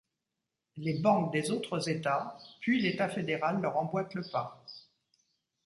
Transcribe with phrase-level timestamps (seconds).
[0.77, 4.65] Les banques des autres États, puis l'État fédéral leur emboîtent le pas.